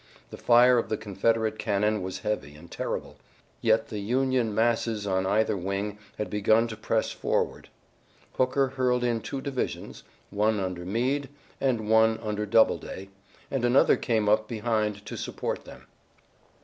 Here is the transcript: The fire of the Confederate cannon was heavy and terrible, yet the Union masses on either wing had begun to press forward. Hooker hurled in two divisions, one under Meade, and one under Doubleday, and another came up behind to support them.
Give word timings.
The 0.31 0.35
fire 0.37 0.79
of 0.79 0.89
the 0.89 0.97
Confederate 0.97 1.59
cannon 1.59 2.01
was 2.01 2.21
heavy 2.21 2.55
and 2.55 2.71
terrible, 2.71 3.17
yet 3.61 3.89
the 3.89 3.99
Union 3.99 4.55
masses 4.55 5.05
on 5.05 5.27
either 5.27 5.55
wing 5.55 5.99
had 6.17 6.27
begun 6.27 6.67
to 6.69 6.75
press 6.75 7.11
forward. 7.11 7.69
Hooker 8.33 8.69
hurled 8.69 9.03
in 9.03 9.21
two 9.21 9.41
divisions, 9.41 10.01
one 10.31 10.59
under 10.59 10.85
Meade, 10.85 11.29
and 11.59 11.87
one 11.87 12.17
under 12.23 12.47
Doubleday, 12.47 13.09
and 13.51 13.63
another 13.63 13.95
came 13.95 14.27
up 14.27 14.47
behind 14.47 15.05
to 15.05 15.15
support 15.15 15.65
them. 15.65 15.85